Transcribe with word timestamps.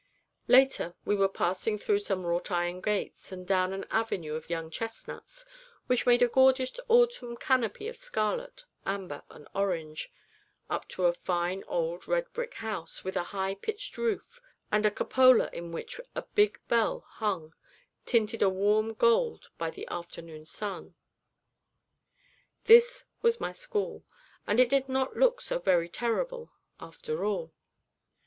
Later 0.47 0.95
we 1.05 1.15
were 1.15 1.27
passing 1.29 1.77
through 1.77 1.99
some 1.99 2.25
wrought 2.25 2.49
iron 2.49 2.81
gates, 2.81 3.31
and 3.31 3.45
down 3.45 3.71
an 3.71 3.85
avenue 3.91 4.33
of 4.33 4.49
young 4.49 4.71
chestnuts, 4.71 5.45
which 5.85 6.07
made 6.07 6.23
a 6.23 6.27
gorgeous 6.27 6.73
autumn 6.87 7.37
canopy 7.37 7.87
of 7.87 7.95
scarlet, 7.97 8.63
amber, 8.83 9.21
and 9.29 9.47
orange, 9.53 10.11
up 10.71 10.87
to 10.87 11.05
a 11.05 11.13
fine 11.13 11.63
old 11.67 12.07
red 12.07 12.33
brick 12.33 12.55
house, 12.55 13.03
with 13.03 13.15
a 13.15 13.25
high 13.29 13.53
pitched 13.53 13.95
roof, 13.95 14.41
and 14.71 14.87
a 14.87 14.89
cupola 14.89 15.51
in 15.53 15.71
which 15.71 16.01
a 16.15 16.23
big 16.33 16.59
bell 16.67 17.05
hung, 17.07 17.53
tinted 18.03 18.41
a 18.41 18.49
warm 18.49 18.95
gold 18.95 19.49
by 19.59 19.69
the 19.69 19.87
afternoon 19.91 20.45
sun. 20.45 20.95
This 22.63 23.05
was 23.21 23.39
my 23.39 23.51
school, 23.51 24.03
and 24.47 24.59
it 24.59 24.69
did 24.69 24.89
not 24.89 25.15
look 25.15 25.41
so 25.41 25.59
very 25.59 25.89
terrible 25.89 26.51
after 26.79 27.23
all. 27.23 27.53